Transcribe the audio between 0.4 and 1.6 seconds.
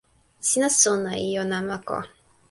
sina sona e ijo